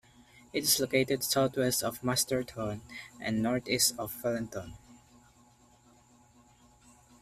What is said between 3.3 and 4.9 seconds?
northeast of Wellington.